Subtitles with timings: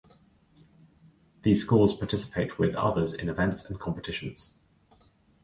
[1.43, 4.55] These schools participate with others in events and competitions.